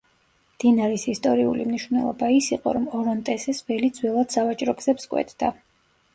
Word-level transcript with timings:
მდინარის 0.53 1.03
ისტორიული 1.11 1.67
მნიშვნელობა 1.71 2.31
ის 2.37 2.47
იყო, 2.57 2.73
რომ 2.79 2.89
ორონტესის 3.01 3.61
ველი 3.69 3.93
ძველად 4.01 4.35
სავაჭრო 4.39 4.77
გზებს 4.83 5.09
კვეთდა. 5.15 5.55